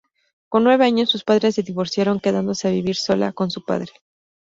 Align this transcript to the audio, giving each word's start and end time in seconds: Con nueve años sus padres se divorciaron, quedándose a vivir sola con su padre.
Con 0.49 0.63
nueve 0.63 0.83
años 0.85 1.11
sus 1.11 1.23
padres 1.23 1.53
se 1.53 1.61
divorciaron, 1.61 2.19
quedándose 2.19 2.67
a 2.67 2.71
vivir 2.71 2.95
sola 2.95 3.33
con 3.33 3.51
su 3.51 3.63
padre. 3.63 3.91